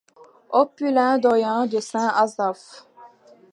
opulent 0.51 1.19
doyen 1.21 1.67
de 1.67 1.79
Saint-Asaph. 1.79 2.67